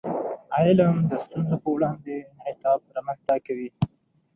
علم 0.57 0.95
د 1.09 1.11
ستونزو 1.25 1.55
په 1.63 1.69
وړاندې 1.75 2.15
انعطاف 2.47 2.79
رامنځته 2.95 3.35
کوي. 3.47 3.69